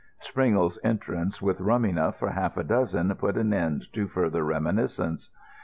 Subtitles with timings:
[0.19, 5.29] Springle's entrance with rum enough for half a dozen put an end to further reminiscence.